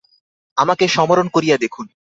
আমাকে 0.57 0.85
সমরণ 0.87 1.27
করিয়া 1.27 1.57
দেখুন। 1.57 1.85